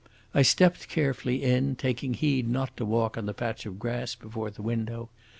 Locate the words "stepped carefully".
0.41-1.43